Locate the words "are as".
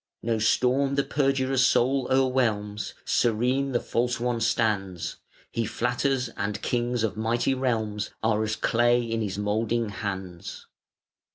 8.23-8.55